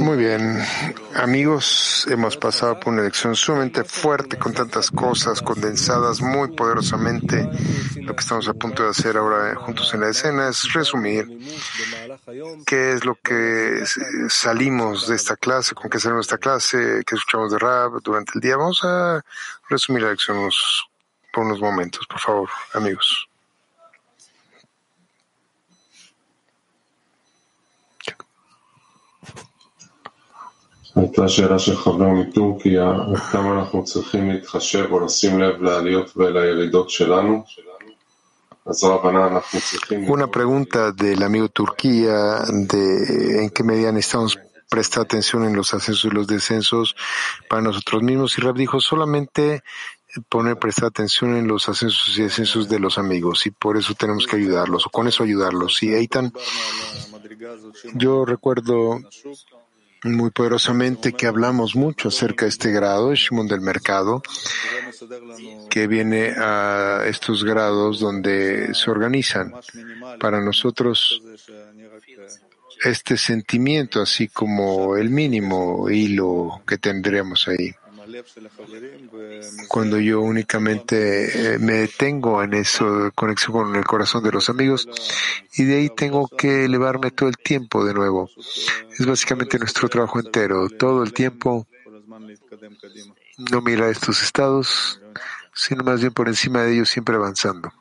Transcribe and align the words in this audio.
Muy 0.00 0.16
bien, 0.16 0.58
amigos, 1.14 2.06
hemos 2.08 2.38
pasado 2.38 2.80
por 2.80 2.94
una 2.94 3.02
lección 3.02 3.36
sumamente 3.36 3.84
fuerte 3.84 4.38
con 4.38 4.54
tantas 4.54 4.90
cosas 4.90 5.42
condensadas 5.42 6.22
muy 6.22 6.52
poderosamente. 6.52 7.46
Lo 7.96 8.16
que 8.16 8.20
estamos 8.20 8.48
a 8.48 8.54
punto 8.54 8.82
de 8.82 8.88
hacer 8.88 9.18
ahora 9.18 9.54
juntos 9.56 9.92
en 9.92 10.00
la 10.00 10.08
escena 10.08 10.48
es 10.48 10.72
resumir 10.72 11.28
qué 12.64 12.94
es 12.94 13.04
lo 13.04 13.14
que 13.16 13.82
salimos 14.30 15.06
de 15.06 15.16
esta 15.16 15.36
clase, 15.36 15.74
con 15.74 15.90
qué 15.90 16.00
salimos 16.00 16.28
de 16.28 16.34
esta 16.34 16.38
clase, 16.38 17.02
qué 17.06 17.14
escuchamos 17.14 17.52
de 17.52 17.58
Rab 17.58 18.00
durante 18.02 18.32
el 18.36 18.40
día. 18.40 18.56
Vamos 18.56 18.80
a 18.84 19.22
resumir 19.68 20.00
la 20.00 20.12
lección 20.12 20.48
por 21.30 21.44
unos 21.44 21.60
momentos, 21.60 22.06
por 22.06 22.20
favor, 22.20 22.48
amigos. 22.72 23.29
הייתה 30.99 31.27
שאלה 31.27 31.59
של 31.59 31.77
חבר 31.77 32.09
מטורקיה, 32.09 32.89
עד 32.89 33.19
כמה 33.31 33.59
אנחנו 33.59 33.83
צריכים 33.83 34.29
להתחשב 34.29 34.85
או 34.91 35.05
lשים 35.05 35.39
לב 35.39 35.61
לעליות 35.61 36.17
ולירידות 36.17 36.89
שלנו? 36.89 37.43
Una 40.07 40.27
pregunta 40.27 40.91
del 40.91 41.21
amigo 41.21 41.49
Turquía 41.49 42.39
de 42.49 43.43
en 43.43 43.51
qué 43.51 43.63
medida 43.63 43.91
necesitamos 43.91 44.39
prestar 44.67 45.03
atención 45.03 45.45
en 45.45 45.55
los 45.55 45.75
ascensos 45.75 46.05
y 46.05 46.15
los 46.15 46.25
descensos 46.25 46.95
para 47.47 47.61
nosotros 47.61 48.01
mismos. 48.01 48.35
Y 48.37 48.41
Rab 48.41 48.55
dijo 48.55 48.79
solamente 48.79 49.61
poner 50.29 50.57
prestar 50.57 50.87
atención 50.87 51.35
en 51.35 51.47
los 51.47 51.69
ascensos 51.69 52.17
y 52.17 52.23
descensos 52.23 52.67
de 52.67 52.79
los 52.79 52.97
amigos 52.97 53.45
y 53.45 53.51
por 53.51 53.77
eso 53.77 53.93
tenemos 53.93 54.25
que 54.25 54.37
ayudarlos 54.37 54.87
o 54.87 54.89
con 54.89 55.07
eso 55.07 55.23
ayudarlos. 55.23 55.83
Y 55.83 55.93
Eitan, 55.93 56.33
yo 57.93 58.25
recuerdo 58.25 58.99
muy 60.04 60.30
poderosamente 60.30 61.12
que 61.12 61.26
hablamos 61.26 61.76
mucho 61.76 62.08
acerca 62.08 62.44
de 62.44 62.50
este 62.50 62.70
grado, 62.70 63.14
Shimon 63.14 63.46
del 63.48 63.60
mercado, 63.60 64.22
que 65.68 65.86
viene 65.86 66.34
a 66.36 67.04
estos 67.06 67.44
grados 67.44 68.00
donde 68.00 68.74
se 68.74 68.90
organizan. 68.90 69.52
Para 70.18 70.40
nosotros 70.40 71.22
este 72.82 73.16
sentimiento, 73.16 74.00
así 74.00 74.28
como 74.28 74.96
el 74.96 75.10
mínimo 75.10 75.90
hilo 75.90 76.62
que 76.66 76.78
tendremos 76.78 77.46
ahí 77.48 77.74
cuando 79.68 79.98
yo 79.98 80.20
únicamente 80.20 81.54
eh, 81.54 81.58
me 81.58 81.74
detengo 81.74 82.42
en 82.42 82.54
eso, 82.54 83.10
conexión 83.14 83.52
con 83.52 83.76
el 83.76 83.84
corazón 83.84 84.22
de 84.24 84.32
los 84.32 84.48
amigos, 84.50 84.88
y 85.54 85.64
de 85.64 85.76
ahí 85.76 85.90
tengo 85.90 86.28
que 86.28 86.64
elevarme 86.64 87.10
todo 87.10 87.28
el 87.28 87.36
tiempo 87.36 87.84
de 87.84 87.94
nuevo. 87.94 88.30
Es 88.98 89.06
básicamente 89.06 89.58
nuestro 89.58 89.88
trabajo 89.88 90.18
entero, 90.18 90.68
todo 90.68 91.02
el 91.02 91.12
tiempo, 91.12 91.66
no 93.50 93.60
mira 93.62 93.88
estos 93.88 94.22
estados, 94.22 95.00
sino 95.54 95.84
más 95.84 96.00
bien 96.00 96.12
por 96.12 96.28
encima 96.28 96.62
de 96.62 96.74
ellos, 96.74 96.88
siempre 96.88 97.16
avanzando. 97.16 97.72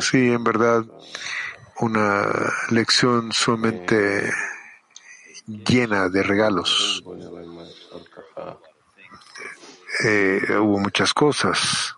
Sí, 0.00 0.32
en 0.32 0.44
verdad, 0.44 0.84
una 1.80 2.52
lección 2.70 3.32
sumamente 3.32 4.30
llena 5.46 6.08
de 6.08 6.22
regalos. 6.22 7.02
Eh, 10.04 10.40
hubo 10.58 10.78
muchas 10.78 11.14
cosas. 11.14 11.94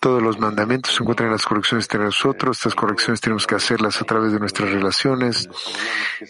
Todos 0.00 0.22
los 0.22 0.38
mandamientos 0.38 0.94
se 0.94 1.02
encuentran 1.02 1.28
en 1.28 1.32
las 1.32 1.44
correcciones 1.44 1.88
de 1.88 1.98
nosotros. 1.98 2.58
Estas 2.58 2.74
correcciones 2.74 3.20
tenemos 3.20 3.46
que 3.46 3.54
hacerlas 3.54 4.00
a 4.00 4.04
través 4.04 4.32
de 4.32 4.40
nuestras 4.40 4.70
relaciones. 4.70 5.48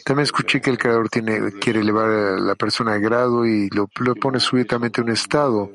También 0.05 0.25
escuché 0.25 0.61
que 0.61 0.71
el 0.71 0.79
Creador 0.79 1.09
tiene, 1.09 1.53
quiere 1.61 1.81
elevar 1.81 2.11
a 2.11 2.39
la 2.39 2.55
persona 2.55 2.95
a 2.95 2.99
grado 2.99 3.47
y 3.47 3.69
lo, 3.71 3.87
pone 4.15 4.41
súbitamente 4.41 5.01
en 5.01 5.09
un 5.09 5.13
estado 5.13 5.71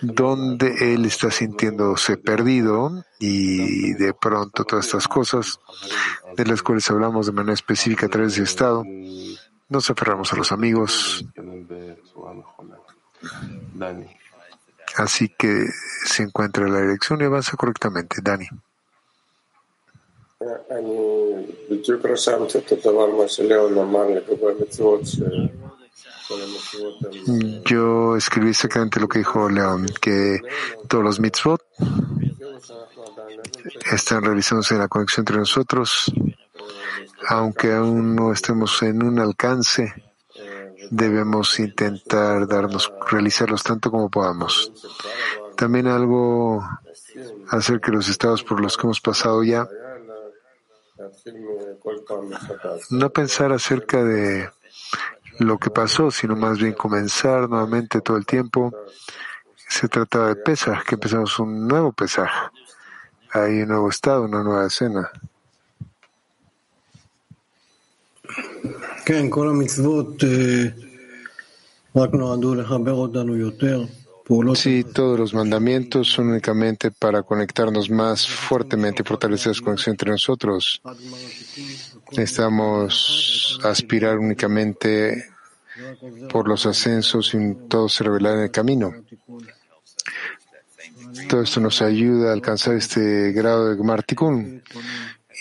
donde 0.00 0.94
él 0.94 1.04
está 1.04 1.30
sintiéndose 1.30 2.16
perdido 2.16 3.04
y 3.18 3.92
de 3.94 4.14
pronto 4.14 4.64
todas 4.64 4.86
estas 4.86 5.08
cosas 5.08 5.58
de 6.36 6.46
las 6.46 6.62
cuales 6.62 6.90
hablamos 6.90 7.26
de 7.26 7.32
manera 7.32 7.54
específica 7.54 8.06
a 8.06 8.08
través 8.08 8.36
de 8.36 8.42
ese 8.42 8.52
estado, 8.52 8.84
nos 9.68 9.90
aferramos 9.90 10.32
a 10.32 10.36
los 10.36 10.52
amigos. 10.52 11.24
Así 14.96 15.28
que 15.38 15.66
se 16.04 16.22
encuentra 16.22 16.68
la 16.68 16.80
dirección 16.80 17.20
y 17.20 17.24
avanza 17.24 17.56
correctamente. 17.56 18.16
Dani. 18.22 18.48
Yo 27.64 28.16
escribí 28.16 28.50
exactamente 28.50 29.00
lo 29.00 29.08
que 29.08 29.18
dijo 29.18 29.48
León, 29.48 29.86
que 30.00 30.40
todos 30.88 31.04
los 31.04 31.20
mitzvot 31.20 31.62
están 33.92 34.24
realizándose 34.24 34.74
en 34.74 34.80
la 34.80 34.88
conexión 34.88 35.22
entre 35.22 35.38
nosotros, 35.38 36.12
aunque 37.28 37.72
aún 37.72 38.14
no 38.14 38.32
estemos 38.32 38.82
en 38.82 39.02
un 39.02 39.18
alcance 39.18 39.92
debemos 40.90 41.58
intentar 41.60 42.46
darnos, 42.46 42.92
realizarlos 43.10 43.62
tanto 43.62 43.90
como 43.90 44.10
podamos. 44.10 44.72
También 45.56 45.86
algo 45.86 46.68
acerca 47.48 47.90
de 47.90 47.96
los 47.96 48.08
estados 48.08 48.42
por 48.42 48.60
los 48.60 48.76
que 48.76 48.86
hemos 48.86 49.00
pasado 49.00 49.42
ya. 49.42 49.68
No 52.90 53.10
pensar 53.10 53.52
acerca 53.52 54.02
de 54.02 54.50
lo 55.38 55.58
que 55.58 55.70
pasó, 55.70 56.10
sino 56.10 56.36
más 56.36 56.58
bien 56.58 56.74
comenzar 56.74 57.48
nuevamente 57.48 58.00
todo 58.00 58.16
el 58.16 58.26
tiempo. 58.26 58.72
Se 59.68 59.88
trata 59.88 60.26
de 60.26 60.36
pesaj, 60.36 60.84
que 60.84 60.96
empezamos 60.96 61.38
un 61.38 61.66
nuevo 61.66 61.92
pesaj. 61.92 62.30
Hay 63.32 63.62
un 63.62 63.68
nuevo 63.68 63.88
estado, 63.88 64.24
una 64.24 64.42
nueva 64.42 64.66
escena. 64.66 65.10
Sí, 74.54 74.84
todos 74.84 75.18
los 75.18 75.34
mandamientos 75.34 76.06
son 76.06 76.28
únicamente 76.28 76.92
para 76.92 77.24
conectarnos 77.24 77.90
más 77.90 78.28
fuertemente 78.28 79.02
y 79.02 79.04
fortalecer 79.04 79.56
la 79.56 79.64
conexión 79.64 79.94
entre 79.94 80.12
nosotros. 80.12 80.80
Necesitamos 82.12 83.58
aspirar 83.64 84.16
únicamente 84.16 85.24
por 86.30 86.46
los 86.46 86.66
ascensos 86.66 87.34
y 87.34 87.54
todo 87.68 87.88
se 87.88 88.04
revelar 88.04 88.34
en 88.36 88.44
el 88.44 88.50
camino. 88.52 88.94
Todo 91.28 91.42
esto 91.42 91.58
nos 91.58 91.82
ayuda 91.82 92.30
a 92.30 92.32
alcanzar 92.32 92.76
este 92.76 93.32
grado 93.32 93.74
de 93.74 93.82
Martikun 93.82 94.62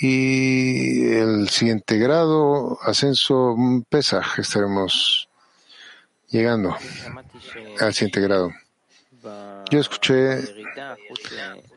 y 0.01 1.13
el 1.13 1.49
siguiente 1.49 1.97
grado, 1.97 2.79
ascenso 2.81 3.55
Pesaj, 3.89 4.39
estaremos 4.39 5.27
llegando 6.29 6.75
al 7.79 7.93
siguiente 7.93 8.21
grado. 8.21 8.51
Yo 9.69 9.79
escuché 9.79 10.39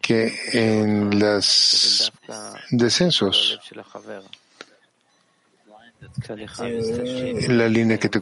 que 0.01 0.33
en 0.53 1.19
los 1.19 2.13
descensos, 2.71 3.61
la 7.49 7.69
línea 7.69 7.99
que 7.99 8.09
te 8.09 8.21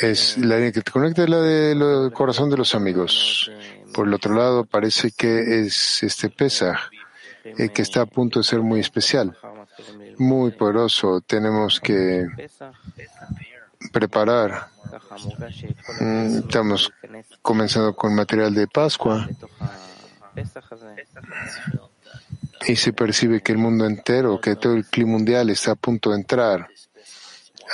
es 0.00 0.38
la 0.38 0.56
línea 0.56 0.72
que 0.72 0.82
te 0.82 0.90
conecta 0.90 1.24
es 1.24 1.28
la 1.28 1.40
del 1.40 2.12
corazón 2.12 2.48
de 2.48 2.56
los 2.56 2.74
amigos. 2.74 3.50
Por 3.92 4.06
el 4.06 4.14
otro 4.14 4.34
lado, 4.34 4.64
parece 4.64 5.10
que 5.10 5.60
es 5.60 6.02
este 6.02 6.30
Pesaj 6.30 6.90
eh, 7.58 7.68
que 7.70 7.82
está 7.82 8.02
a 8.02 8.06
punto 8.06 8.40
de 8.40 8.44
ser 8.44 8.60
muy 8.60 8.80
especial, 8.80 9.36
muy 10.18 10.50
poderoso. 10.52 11.20
Tenemos 11.20 11.80
que 11.80 12.26
preparar. 13.92 14.68
Mm, 16.00 16.38
estamos 16.38 16.92
comenzando 17.42 17.94
con 17.94 18.14
material 18.14 18.54
de 18.54 18.66
Pascua 18.66 19.28
y 22.66 22.76
se 22.76 22.92
percibe 22.92 23.40
que 23.40 23.52
el 23.52 23.58
mundo 23.58 23.86
entero, 23.86 24.40
que 24.40 24.56
todo 24.56 24.74
el 24.74 24.86
clima 24.86 25.12
mundial 25.12 25.50
está 25.50 25.72
a 25.72 25.76
punto 25.76 26.10
de 26.10 26.16
entrar 26.16 26.68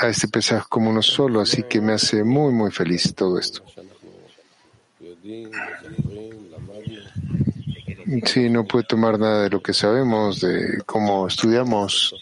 a 0.00 0.08
este 0.08 0.28
pesaje 0.28 0.64
como 0.68 0.90
uno 0.90 1.02
solo, 1.02 1.40
así 1.40 1.64
que 1.64 1.80
me 1.80 1.92
hace 1.92 2.24
muy, 2.24 2.52
muy 2.52 2.70
feliz 2.70 3.14
todo 3.14 3.38
esto. 3.38 3.62
Sí, 8.24 8.50
no 8.50 8.64
puede 8.64 8.84
tomar 8.84 9.18
nada 9.18 9.44
de 9.44 9.50
lo 9.50 9.62
que 9.62 9.72
sabemos, 9.72 10.40
de 10.40 10.82
cómo 10.84 11.26
estudiamos. 11.26 12.14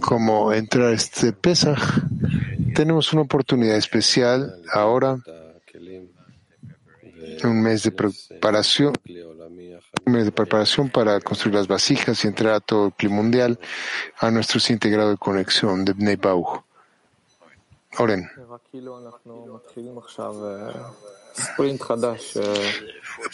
cómo 0.00 0.52
entrar 0.52 0.92
este 0.92 1.32
Pesach, 1.32 1.78
tenemos 2.74 3.12
una 3.12 3.22
oportunidad 3.22 3.76
especial 3.76 4.62
ahora, 4.72 5.18
un 7.44 7.62
mes 7.62 7.82
de 7.82 7.90
preparación, 7.90 8.94
un 10.06 10.12
mes 10.12 10.24
de 10.24 10.32
preparación 10.32 10.90
para 10.90 11.20
construir 11.20 11.56
las 11.56 11.66
vasijas 11.66 12.24
y 12.24 12.28
entrar 12.28 12.54
a 12.54 12.60
todo 12.60 12.86
el 12.86 12.92
clima 12.92 13.16
mundial, 13.16 13.58
a 14.18 14.30
nuestro 14.30 14.60
integrado 14.72 15.10
de 15.10 15.16
conexión 15.16 15.84
de 15.84 15.92
Bnei. 15.92 16.18
Oren. 17.98 18.30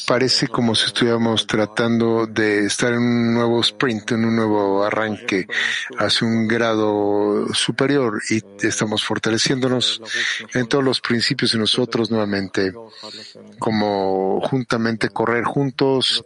Parece 0.06 0.48
como 0.48 0.74
si 0.74 0.86
estuviéramos 0.86 1.46
tratando 1.46 2.26
de 2.26 2.66
estar 2.66 2.92
en 2.92 3.00
un 3.00 3.34
nuevo 3.34 3.60
sprint, 3.60 4.12
en 4.12 4.24
un 4.24 4.36
nuevo 4.36 4.84
arranque 4.84 5.46
hacia 5.98 6.26
un 6.26 6.48
grado 6.48 7.52
superior 7.52 8.20
y 8.30 8.42
estamos 8.66 9.04
fortaleciéndonos 9.04 10.00
en 10.54 10.66
todos 10.66 10.84
los 10.84 11.00
principios 11.00 11.52
de 11.52 11.58
nosotros 11.58 12.10
nuevamente, 12.10 12.72
como 13.58 14.40
juntamente 14.40 15.10
correr 15.10 15.44
juntos 15.44 16.24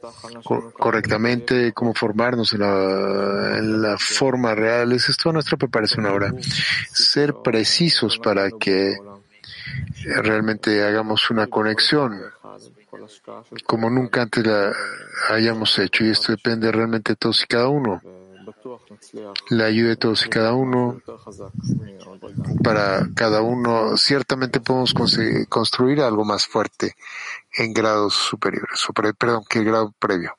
correctamente, 0.78 1.72
como 1.72 1.94
formarnos 1.94 2.52
en 2.52 2.60
la, 2.60 3.58
en 3.58 3.82
la 3.82 3.98
forma 3.98 4.54
real. 4.54 4.92
Es 4.92 5.16
toda 5.16 5.34
nuestra 5.34 5.56
preparación 5.56 6.06
ahora. 6.06 6.32
Ser 6.92 7.34
precisos 7.42 8.18
para 8.18 8.50
que 8.50 8.96
realmente 10.22 10.82
hagamos 10.82 11.30
una 11.30 11.46
conexión 11.46 12.20
como 13.64 13.90
nunca 13.90 14.22
antes 14.22 14.46
la 14.46 14.72
hayamos 15.30 15.78
hecho 15.78 16.04
y 16.04 16.10
esto 16.10 16.32
depende 16.32 16.70
realmente 16.72 17.12
de 17.12 17.16
todos 17.16 17.42
y 17.42 17.46
cada 17.46 17.68
uno. 17.68 18.00
La 19.50 19.66
ayuda 19.66 19.90
de 19.90 19.96
todos 19.96 20.26
y 20.26 20.28
cada 20.28 20.54
uno 20.54 21.00
para 22.62 23.08
cada 23.14 23.42
uno 23.42 23.96
ciertamente 23.96 24.60
podemos 24.60 24.94
construir 25.48 26.00
algo 26.00 26.24
más 26.24 26.46
fuerte 26.46 26.94
en 27.56 27.72
grados 27.72 28.14
superiores, 28.14 28.86
perdón, 29.18 29.44
que 29.48 29.60
el 29.60 29.64
grado 29.64 29.94
previo. 29.98 30.34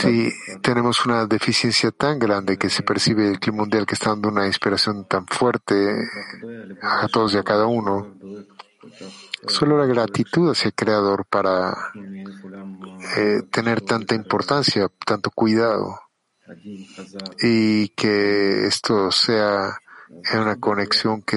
Sí, 0.00 0.32
tenemos 0.62 1.04
una 1.04 1.26
deficiencia 1.26 1.90
tan 1.90 2.18
grande 2.18 2.56
que 2.56 2.70
se 2.70 2.84
percibe 2.84 3.28
el 3.28 3.40
clima 3.40 3.58
mundial 3.58 3.86
que 3.86 3.94
está 3.94 4.10
dando 4.10 4.28
una 4.28 4.46
inspiración 4.46 5.04
tan 5.06 5.26
fuerte 5.26 5.74
a 6.80 7.08
todos 7.08 7.34
y 7.34 7.38
a 7.38 7.42
cada 7.42 7.66
uno. 7.66 8.14
Solo 9.48 9.78
la 9.78 9.86
gratitud 9.86 10.50
hacia 10.50 10.68
el 10.68 10.74
Creador 10.74 11.26
para 11.26 11.74
eh, 13.16 13.42
tener 13.50 13.80
tanta 13.80 14.14
importancia, 14.14 14.88
tanto 15.04 15.30
cuidado 15.30 15.98
y 17.40 17.88
que 17.88 18.66
esto 18.66 19.10
sea 19.10 19.76
una 20.34 20.56
conexión 20.56 21.22
que 21.22 21.36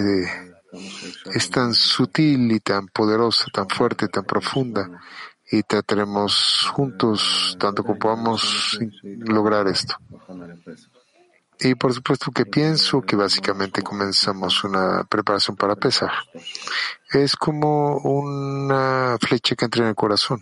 es 1.34 1.50
tan 1.50 1.74
sutil 1.74 2.52
y 2.52 2.60
tan 2.60 2.88
poderosa, 2.90 3.46
tan 3.52 3.68
fuerte, 3.68 4.10
tan 4.10 4.26
profunda 4.26 5.02
y 5.52 5.64
trataremos 5.64 6.70
juntos 6.74 7.56
tanto 7.60 7.84
como 7.84 8.00
podamos 8.00 8.80
lograr 9.04 9.68
esto. 9.68 9.96
Y 11.60 11.76
por 11.76 11.94
supuesto 11.94 12.32
que 12.32 12.46
pienso 12.46 13.02
que 13.02 13.16
básicamente 13.16 13.82
comenzamos 13.82 14.64
una 14.64 15.04
preparación 15.06 15.56
para 15.56 15.76
pesar. 15.76 16.12
Es 17.12 17.36
como 17.36 17.98
una 18.00 19.18
flecha 19.22 19.56
que 19.56 19.66
entra 19.66 19.84
en 19.84 19.90
el 19.90 19.96
corazón. 19.96 20.42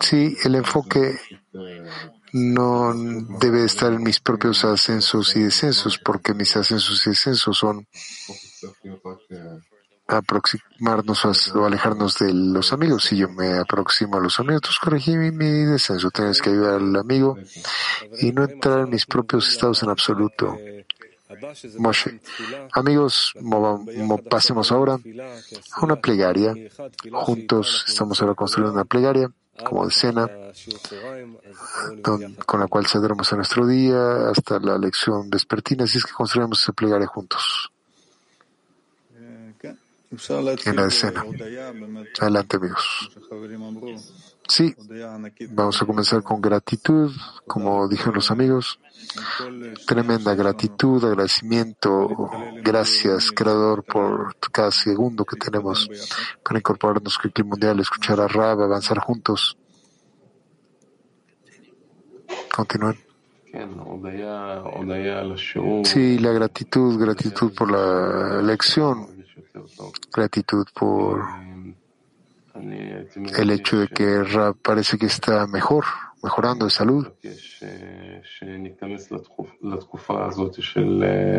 Sí, 0.00 0.36
el 0.44 0.54
enfoque 0.54 1.18
no 2.36 2.92
debe 3.40 3.64
estar 3.64 3.92
en 3.92 4.02
mis 4.02 4.20
propios 4.20 4.64
ascensos 4.64 5.34
y 5.36 5.42
descensos, 5.42 5.98
porque 5.98 6.34
mis 6.34 6.54
ascensos 6.56 7.06
y 7.06 7.10
descensos 7.10 7.56
son 7.56 7.86
aproximarnos 10.06 11.24
o 11.54 11.64
alejarnos 11.64 12.18
de 12.18 12.32
los 12.32 12.72
amigos. 12.72 13.04
Si 13.04 13.16
yo 13.16 13.28
me 13.30 13.58
aproximo 13.58 14.18
a 14.18 14.20
los 14.20 14.38
amigos, 14.38 14.58
entonces 14.58 14.78
corregí 14.78 15.16
mi, 15.16 15.64
descenso. 15.64 16.10
Tienes 16.10 16.42
que 16.42 16.50
ayudar 16.50 16.74
al 16.74 16.96
amigo 16.96 17.36
y 18.20 18.32
no 18.32 18.44
entrar 18.44 18.80
en 18.80 18.90
mis 18.90 19.06
propios 19.06 19.48
estados 19.48 19.82
en 19.82 19.88
absoluto. 19.88 20.58
Moshe. 21.78 22.20
Amigos, 22.72 23.34
pasemos 24.30 24.70
ahora 24.70 24.98
a 25.72 25.84
una 25.84 25.96
plegaria. 25.96 26.54
Juntos 27.12 27.84
estamos 27.88 28.20
ahora 28.20 28.34
construyendo 28.34 28.74
una 28.74 28.84
plegaria 28.84 29.30
como 29.64 29.86
escena 29.86 30.28
con 32.02 32.60
la 32.60 32.66
cual 32.66 32.86
saldremos 32.86 33.32
a 33.32 33.36
nuestro 33.36 33.66
día 33.66 34.30
hasta 34.30 34.58
la 34.58 34.78
lección 34.78 35.30
vespertina, 35.30 35.84
así 35.84 35.98
es 35.98 36.04
que 36.04 36.12
construiremos 36.12 36.62
esa 36.62 36.72
plegaria 36.72 37.06
juntos. 37.06 37.70
En 40.64 40.76
la 40.76 40.86
escena. 40.86 41.24
Adelante, 42.20 42.56
amigos. 42.56 43.10
Sí, 44.48 44.74
vamos 45.50 45.82
a 45.82 45.86
comenzar 45.86 46.22
con 46.22 46.40
gratitud, 46.40 47.10
como 47.46 47.88
dijeron 47.88 48.14
los 48.14 48.30
amigos. 48.30 48.78
Tremenda 49.86 50.34
gratitud, 50.34 51.04
agradecimiento, 51.04 52.30
gracias, 52.62 53.32
Creador, 53.32 53.84
por 53.84 54.36
cada 54.52 54.70
segundo 54.70 55.24
que 55.24 55.36
tenemos 55.36 55.88
para 56.44 56.58
incorporarnos 56.58 57.18
con 57.18 57.26
el 57.26 57.32
clima 57.32 57.50
mundial, 57.50 57.80
escuchar 57.80 58.20
a 58.20 58.28
Rab, 58.28 58.62
avanzar 58.62 58.98
juntos. 58.98 59.56
Continúen. 62.54 62.96
Sí, 65.84 66.18
la 66.18 66.32
gratitud, 66.32 66.98
gratitud 66.98 67.52
por 67.54 67.70
la 67.70 68.42
lección, 68.42 69.08
gratitud 70.12 70.66
por 70.74 71.22
el 72.58 73.50
hecho 73.50 73.78
de 73.78 73.88
que 73.88 74.22
Rab 74.22 74.56
parece 74.56 74.98
que 74.98 75.06
está 75.06 75.46
mejor, 75.46 75.84
mejorando 76.22 76.66
de 76.66 76.70
salud. 76.70 77.06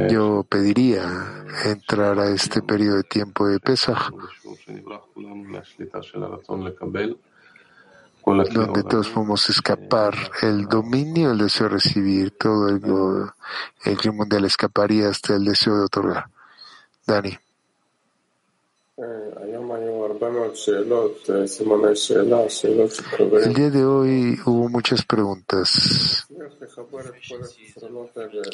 Yo 0.10 0.44
pediría 0.44 1.04
entrar 1.66 2.20
a 2.20 2.30
este 2.30 2.62
periodo 2.62 2.98
de 2.98 3.04
tiempo 3.04 3.48
de 3.48 3.60
Pesach, 3.60 4.12
donde 8.54 8.84
todos 8.84 9.10
podemos 9.10 9.50
escapar 9.50 10.14
el 10.42 10.66
dominio, 10.66 11.32
el 11.32 11.38
deseo 11.38 11.68
de 11.68 11.74
recibir, 11.76 12.32
todo 12.32 12.70
el, 12.70 12.82
el 13.86 14.14
mundial 14.14 14.46
escaparía 14.46 15.10
hasta 15.10 15.36
el 15.36 15.46
deseo 15.46 15.78
de 15.78 15.86
otorgar. 15.86 16.26
Dani. 17.06 17.47
El 19.00 19.54
día 23.54 23.70
de 23.70 23.86
hoy 23.86 24.40
hubo 24.44 24.68
muchas 24.70 25.06
preguntas, 25.06 26.26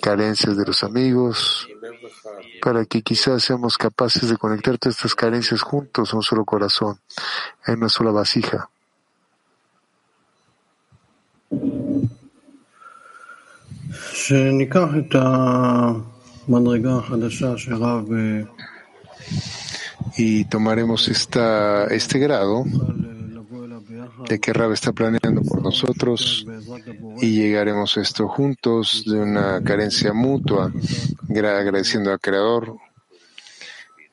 carencias 0.02 0.58
de 0.58 0.66
los 0.66 0.84
amigos, 0.84 1.66
para 2.62 2.84
que 2.84 3.02
quizás 3.02 3.42
seamos 3.42 3.78
capaces 3.78 4.30
de 4.30 4.36
conectar 4.36 4.78
todas 4.78 4.98
estas 4.98 5.16
carencias 5.16 5.62
juntos 5.62 6.14
un 6.14 6.22
solo 6.22 6.44
corazón, 6.44 7.00
en 7.66 7.78
una 7.78 7.88
sola 7.88 8.12
vasija. 8.12 8.70
Y 20.18 20.46
tomaremos 20.46 21.08
esta, 21.08 21.86
este 21.86 22.20
grado 22.20 22.64
de 24.28 24.40
que 24.40 24.54
Rab 24.54 24.72
está 24.72 24.92
planeando 24.92 25.42
por 25.42 25.62
nosotros 25.62 26.46
y 27.22 27.32
llegaremos 27.32 27.98
a 27.98 28.02
esto 28.02 28.28
juntos 28.28 29.04
de 29.06 29.20
una 29.20 29.62
carencia 29.64 30.14
mutua, 30.14 30.72
agradeciendo 31.30 32.12
al 32.12 32.20
Creador, 32.20 32.78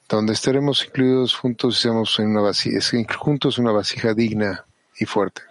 donde 0.09 0.33
estaremos 0.33 0.85
incluidos 0.85 1.35
juntos 1.35 1.79
y 1.79 1.83
seamos 1.83 2.19
en 2.19 2.29
una 2.29 2.41
vasija, 2.41 2.81
juntos 3.17 3.59
una 3.59 3.73
vasija 3.73 4.15
digna 4.15 4.65
y 4.99 5.05
fuerte. 5.05 5.43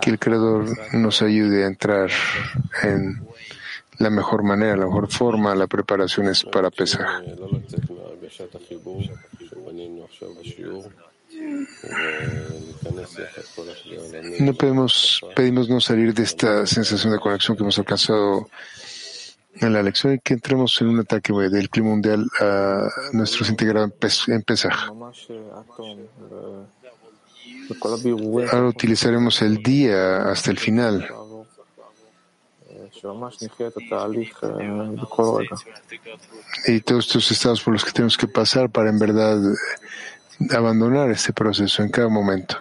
Que 0.00 0.10
el 0.10 0.18
Creador 0.18 0.94
nos 0.94 1.22
ayude 1.22 1.64
a 1.64 1.66
entrar 1.66 2.10
en 2.82 3.26
la 3.98 4.10
mejor 4.10 4.42
manera, 4.42 4.76
la 4.76 4.86
mejor 4.86 5.10
forma, 5.10 5.54
la 5.54 5.66
preparación 5.66 6.28
es 6.28 6.44
para 6.44 6.70
pesar. 6.70 7.22
No 14.40 14.54
podemos, 14.54 15.20
pedimos 15.34 15.68
no 15.68 15.80
salir 15.80 16.14
de 16.14 16.22
esta 16.22 16.66
sensación 16.66 17.12
de 17.12 17.18
conexión 17.18 17.56
que 17.56 17.62
hemos 17.62 17.78
alcanzado 17.78 18.48
en 19.60 19.72
la 19.72 19.82
lección 19.82 20.14
y 20.14 20.18
que 20.20 20.34
entremos 20.34 20.80
en 20.80 20.88
un 20.88 21.00
ataque 21.00 21.32
del 21.32 21.68
clima 21.68 21.90
mundial 21.90 22.26
a 22.40 22.88
nuestros 23.12 23.48
integrados 23.50 23.92
en 24.28 24.42
Pesaj. 24.42 24.90
Ahora 28.52 28.68
utilizaremos 28.68 29.42
el 29.42 29.58
día 29.58 30.22
hasta 30.30 30.50
el 30.50 30.58
final. 30.58 31.08
Y 36.66 36.80
todos 36.80 37.06
estos 37.06 37.30
estados 37.30 37.62
por 37.62 37.72
los 37.72 37.84
que 37.84 37.92
tenemos 37.92 38.16
que 38.16 38.26
pasar 38.26 38.70
para 38.70 38.90
en 38.90 38.98
verdad 38.98 39.40
abandonar 40.50 41.10
este 41.10 41.32
proceso 41.32 41.82
en 41.82 41.90
cada 41.90 42.08
momento. 42.08 42.56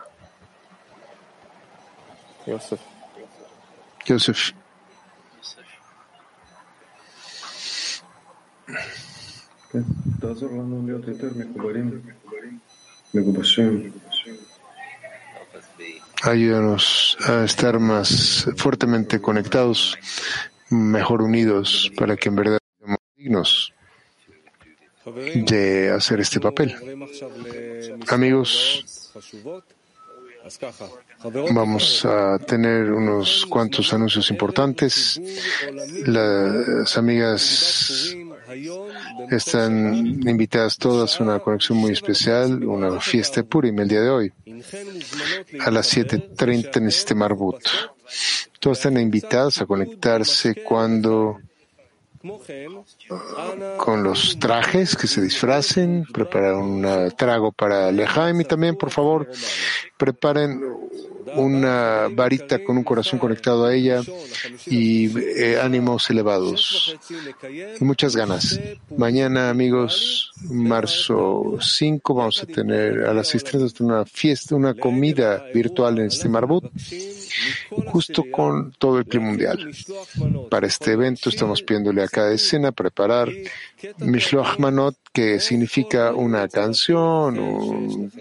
Joseph. 2.46 2.82
Joseph. 4.08 4.54
Ayúdanos 16.24 17.18
a 17.28 17.44
estar 17.44 17.80
más 17.80 18.48
fuertemente 18.56 19.22
conectados, 19.22 19.98
mejor 20.70 21.22
unidos, 21.22 21.92
para 21.96 22.16
que 22.16 22.30
en 22.30 22.36
verdad 22.36 22.60
seamos 22.80 23.00
dignos 23.16 23.74
de 25.36 25.92
hacer 25.92 26.20
este 26.20 26.40
papel. 26.40 26.76
Amigos, 28.10 29.14
Vamos 31.52 32.06
a 32.06 32.40
tener 32.40 32.92
unos 32.92 33.46
cuantos 33.48 33.92
anuncios 33.94 34.30
importantes. 34.30 35.20
Las 36.06 36.98
amigas 36.98 38.16
están 39.30 39.96
invitadas 40.28 40.78
todas 40.78 41.20
a 41.20 41.24
una 41.24 41.40
conexión 41.40 41.78
muy 41.78 41.92
especial, 41.92 42.64
una 42.64 43.00
fiesta 43.00 43.44
Purim 43.44 43.80
el 43.80 43.88
día 43.88 44.02
de 44.02 44.10
hoy, 44.10 44.34
a 45.60 45.72
las 45.72 45.96
7.30 45.96 46.78
en 46.78 46.86
el 46.86 46.92
sistema 46.92 47.26
Arbut. 47.26 47.62
Todas 48.60 48.80
están 48.80 48.98
invitadas 48.98 49.62
a 49.62 49.66
conectarse 49.66 50.56
cuando 50.64 51.40
con 53.78 54.04
los 54.04 54.38
trajes 54.40 54.96
que 54.96 55.08
se 55.08 55.22
disfracen, 55.22 56.06
preparar 56.12 56.56
un 56.56 57.14
trago 57.16 57.52
para 57.52 57.92
Lejaim 57.92 58.42
y 58.42 58.46
también, 58.46 58.76
por 58.76 58.90
favor, 58.90 59.30
preparen 59.98 60.62
una 61.36 62.08
varita 62.12 62.64
con 62.64 62.78
un 62.78 62.84
corazón 62.84 63.20
conectado 63.20 63.66
a 63.66 63.74
ella 63.74 64.02
y 64.66 65.18
eh, 65.18 65.60
ánimos 65.62 66.10
elevados 66.10 66.96
y 67.80 67.84
muchas 67.84 68.16
ganas. 68.16 68.60
Mañana, 68.96 69.50
amigos, 69.50 70.32
marzo 70.50 71.58
5, 71.60 72.14
vamos 72.14 72.42
a 72.44 72.46
tener 72.46 73.06
a 73.06 73.14
las 73.14 73.34
6.30 73.34 73.82
una 73.82 74.06
fiesta, 74.06 74.56
una 74.56 74.74
comida 74.74 75.46
virtual 75.54 76.00
en 76.00 76.08
este 76.08 76.30
Marbut, 76.30 76.66
justo 77.88 78.24
con 78.32 78.72
todo 78.78 79.00
el 79.00 79.06
clima 79.06 79.28
mundial. 79.28 79.72
Para 80.50 80.68
este 80.68 80.94
evento 80.94 81.30
estamos 81.30 81.62
pidiéndole 81.62 82.04
a 82.04 82.08
cada 82.08 82.34
escena 82.34 82.72
preparar 82.72 83.30
Mishloach 84.00 84.60
Manot, 84.60 84.96
que 85.14 85.40
significa 85.40 86.14
una 86.14 86.48
canción, 86.48 87.38
un 87.40 88.12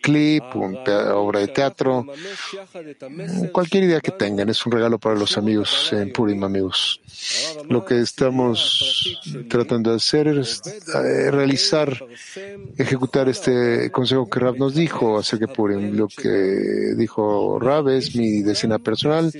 clip, 0.00 0.44
una 0.54 1.14
obra 1.14 1.40
de 1.40 1.48
teatro, 1.48 2.06
cualquier 3.52 3.84
idea 3.84 4.00
que 4.00 4.12
tengan. 4.12 4.48
Es 4.48 4.64
un 4.66 4.72
regalo 4.72 4.98
para 4.98 5.16
los 5.16 5.36
amigos 5.36 5.92
en 5.92 6.12
Purim, 6.12 6.44
amigos. 6.44 7.00
Lo 7.68 7.84
que 7.84 8.00
estamos 8.00 9.20
tratando 9.48 9.90
de 9.90 9.96
hacer 9.96 10.28
es 10.28 10.62
realizar, 11.30 12.04
ejecutar 12.76 13.28
este 13.28 13.90
consejo 13.90 14.28
que 14.28 14.40
Rab 14.40 14.56
nos 14.58 14.74
dijo 14.74 15.18
acerca 15.18 15.46
de 15.46 15.54
Purim. 15.54 15.96
Lo 15.96 16.08
que 16.08 16.94
dijo 16.96 17.58
Rab 17.58 17.88
es 17.88 18.14
mi 18.14 18.42
decena 18.42 18.78
personal. 18.78 19.32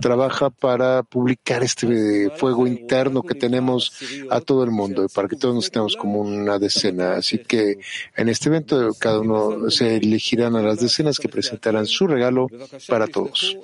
Trabaja 0.00 0.50
para 0.50 1.02
publicar 1.02 1.62
este 1.62 2.30
fuego 2.36 2.66
interno 2.66 3.22
que 3.22 3.34
tenemos 3.34 3.92
a 4.30 4.40
todo 4.40 4.64
el 4.64 4.70
mundo, 4.70 5.06
para 5.14 5.28
que 5.28 5.36
todos 5.36 5.54
nos 5.54 5.70
tengamos 5.70 5.96
como 5.96 6.20
una 6.20 6.58
decena. 6.58 7.14
Así 7.14 7.38
que 7.38 7.78
en 8.16 8.28
este 8.28 8.48
evento 8.48 8.94
cada 8.98 9.20
uno 9.20 9.70
se 9.70 10.00
elegirán 10.04 10.56
a 10.56 10.62
las 10.62 10.80
decenas 10.80 11.18
que 11.18 11.28
presentarán 11.28 11.86
su 11.86 12.06
regalo 12.06 12.46
para 12.88 13.06
todos. 13.06 13.56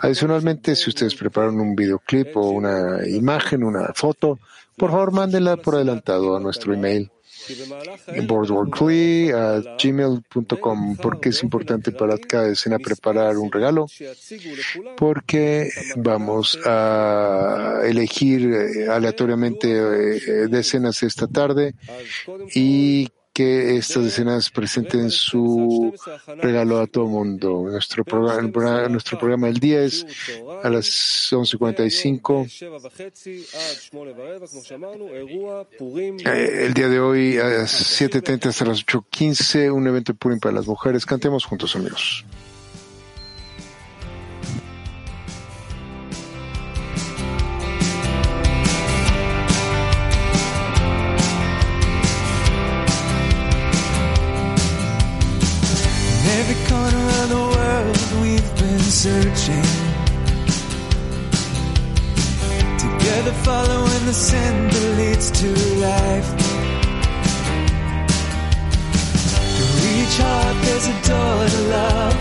Adicionalmente, 0.00 0.74
si 0.76 0.90
ustedes 0.90 1.14
preparan 1.14 1.60
un 1.60 1.74
videoclip 1.74 2.36
o 2.36 2.50
una 2.50 3.06
imagen, 3.06 3.64
una 3.64 3.92
foto, 3.94 4.38
por 4.76 4.90
favor 4.90 5.12
mándenla 5.12 5.56
por 5.56 5.76
adelantado 5.76 6.36
a 6.36 6.40
nuestro 6.40 6.74
email 6.74 7.10
gmail.com 9.78 10.96
porque 10.96 11.28
es 11.30 11.42
importante 11.42 11.92
para 11.92 12.16
cada 12.18 12.48
escena 12.48 12.78
preparar 12.78 13.36
un 13.36 13.50
regalo 13.50 13.86
porque 14.96 15.70
vamos 15.96 16.58
a 16.64 17.80
elegir 17.84 18.52
eh, 18.52 18.86
aleatoriamente 18.88 19.68
eh, 19.70 20.46
decenas 20.48 21.02
esta 21.02 21.26
tarde 21.26 21.74
y 22.54 23.08
que 23.32 23.76
estas 23.76 24.04
escenas 24.04 24.50
presenten 24.50 25.10
su 25.10 25.94
regalo 26.38 26.80
a 26.80 26.86
todo 26.86 27.04
el 27.04 27.10
mundo. 27.10 27.66
Nuestro 27.70 28.04
programa, 28.04 28.88
nuestro 28.88 29.18
programa 29.18 29.46
del 29.46 29.58
día 29.58 29.82
es 29.82 30.06
a 30.62 30.68
las 30.68 30.86
11.45. 31.32 32.46
Eh, 36.24 36.66
el 36.66 36.74
día 36.74 36.88
de 36.88 37.00
hoy 37.00 37.38
a 37.38 37.44
las 37.44 38.00
7.30 38.00 38.46
hasta 38.46 38.64
las 38.66 38.84
8.15, 38.84 39.72
un 39.72 39.86
evento 39.86 40.14
Purim 40.14 40.38
para 40.38 40.54
las 40.54 40.66
mujeres. 40.66 41.06
Cantemos 41.06 41.44
juntos, 41.44 41.74
amigos. 41.76 42.24
Searching. 59.02 59.66
Together 62.78 63.32
following 63.42 64.04
the 64.06 64.12
sin 64.12 64.68
that 64.68 64.88
leads 64.98 65.28
to 65.40 65.48
life. 65.90 66.30
To 69.56 69.64
reach 69.82 70.16
heart, 70.22 70.56
there's 70.64 70.86
a 70.86 70.96
door 71.08 71.38
to 71.54 71.60
love. 71.78 72.16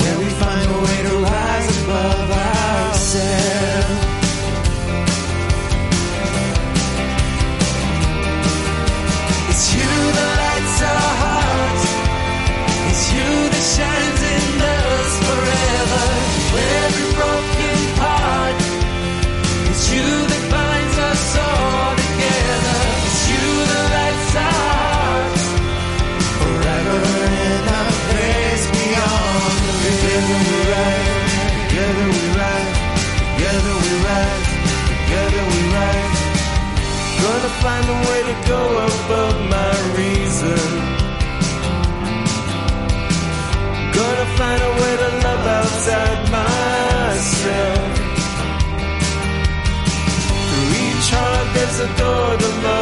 Where 0.00 0.18
we 0.18 0.28
find 0.42 0.66
a 0.76 0.78
way 0.86 0.98
to 1.08 1.14
rise 1.30 1.76
above 1.84 2.30
ourselves. 2.48 3.94
It's 9.50 9.66
you 9.74 9.90
that 10.16 10.35
adore 51.86 52.36
the 52.36 52.48
love. 52.62 52.75